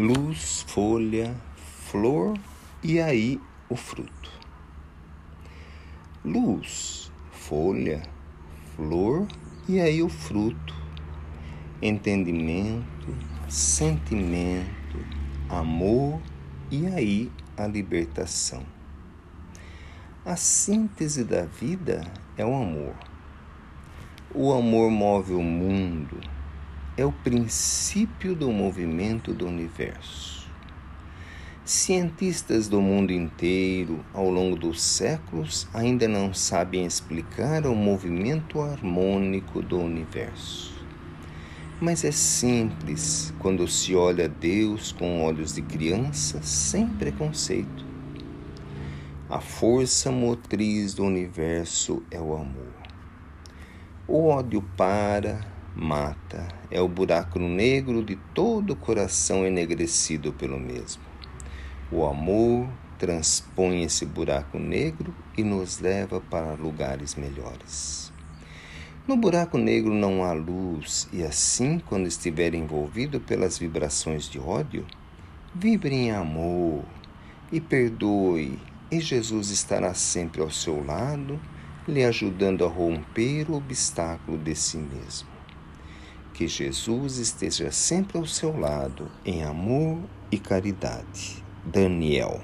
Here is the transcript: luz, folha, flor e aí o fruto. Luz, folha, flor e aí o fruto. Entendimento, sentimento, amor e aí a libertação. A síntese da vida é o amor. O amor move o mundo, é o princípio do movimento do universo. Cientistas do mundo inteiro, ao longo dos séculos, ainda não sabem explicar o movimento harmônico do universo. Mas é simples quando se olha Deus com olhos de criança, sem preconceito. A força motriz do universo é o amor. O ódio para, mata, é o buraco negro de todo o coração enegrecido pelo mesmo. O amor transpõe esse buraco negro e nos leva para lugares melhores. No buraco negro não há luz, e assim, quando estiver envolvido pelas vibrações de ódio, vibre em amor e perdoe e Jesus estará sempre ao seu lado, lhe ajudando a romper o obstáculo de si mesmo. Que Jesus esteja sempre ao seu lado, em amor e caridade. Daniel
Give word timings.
luz, 0.00 0.64
folha, 0.66 1.36
flor 1.56 2.34
e 2.82 2.98
aí 2.98 3.38
o 3.68 3.76
fruto. 3.76 4.30
Luz, 6.24 7.12
folha, 7.30 8.02
flor 8.74 9.28
e 9.68 9.78
aí 9.78 10.02
o 10.02 10.08
fruto. 10.08 10.74
Entendimento, 11.82 13.14
sentimento, 13.46 15.04
amor 15.50 16.18
e 16.70 16.86
aí 16.86 17.30
a 17.54 17.66
libertação. 17.66 18.62
A 20.24 20.34
síntese 20.34 21.24
da 21.24 21.44
vida 21.44 22.10
é 22.38 22.44
o 22.44 22.54
amor. 22.54 22.94
O 24.34 24.50
amor 24.50 24.90
move 24.90 25.34
o 25.34 25.42
mundo, 25.42 26.18
é 26.96 27.04
o 27.04 27.12
princípio 27.12 28.34
do 28.34 28.50
movimento 28.50 29.32
do 29.32 29.46
universo. 29.46 30.48
Cientistas 31.64 32.68
do 32.68 32.80
mundo 32.80 33.12
inteiro, 33.12 34.04
ao 34.12 34.28
longo 34.28 34.56
dos 34.56 34.82
séculos, 34.82 35.68
ainda 35.72 36.08
não 36.08 36.34
sabem 36.34 36.84
explicar 36.84 37.64
o 37.64 37.74
movimento 37.74 38.60
harmônico 38.60 39.62
do 39.62 39.78
universo. 39.78 40.74
Mas 41.80 42.04
é 42.04 42.10
simples 42.10 43.32
quando 43.38 43.68
se 43.68 43.94
olha 43.94 44.28
Deus 44.28 44.90
com 44.92 45.22
olhos 45.22 45.54
de 45.54 45.62
criança, 45.62 46.42
sem 46.42 46.88
preconceito. 46.88 47.86
A 49.28 49.40
força 49.40 50.10
motriz 50.10 50.92
do 50.92 51.04
universo 51.04 52.02
é 52.10 52.20
o 52.20 52.34
amor. 52.34 52.74
O 54.08 54.26
ódio 54.26 54.60
para, 54.76 55.40
mata, 55.74 56.48
é 56.70 56.80
o 56.80 56.88
buraco 56.88 57.38
negro 57.38 58.02
de 58.02 58.16
todo 58.34 58.72
o 58.72 58.76
coração 58.76 59.46
enegrecido 59.46 60.32
pelo 60.32 60.58
mesmo. 60.58 61.02
O 61.90 62.04
amor 62.04 62.68
transpõe 62.98 63.82
esse 63.82 64.04
buraco 64.04 64.58
negro 64.58 65.14
e 65.36 65.42
nos 65.42 65.80
leva 65.80 66.20
para 66.20 66.54
lugares 66.54 67.14
melhores. 67.14 68.12
No 69.08 69.16
buraco 69.16 69.58
negro 69.58 69.92
não 69.92 70.22
há 70.22 70.32
luz, 70.32 71.08
e 71.12 71.22
assim, 71.22 71.78
quando 71.78 72.06
estiver 72.06 72.54
envolvido 72.54 73.18
pelas 73.18 73.58
vibrações 73.58 74.28
de 74.28 74.38
ódio, 74.38 74.86
vibre 75.54 75.94
em 75.94 76.10
amor 76.12 76.84
e 77.50 77.60
perdoe 77.60 78.58
e 78.90 79.00
Jesus 79.00 79.50
estará 79.50 79.94
sempre 79.94 80.42
ao 80.42 80.50
seu 80.50 80.84
lado, 80.84 81.40
lhe 81.86 82.04
ajudando 82.04 82.64
a 82.64 82.68
romper 82.68 83.50
o 83.50 83.54
obstáculo 83.54 84.36
de 84.36 84.54
si 84.54 84.78
mesmo. 84.78 85.39
Que 86.40 86.48
Jesus 86.48 87.18
esteja 87.18 87.70
sempre 87.70 88.16
ao 88.16 88.24
seu 88.24 88.58
lado, 88.58 89.10
em 89.26 89.42
amor 89.42 89.98
e 90.32 90.38
caridade. 90.38 91.44
Daniel 91.66 92.40